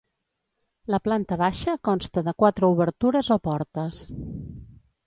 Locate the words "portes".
3.51-4.03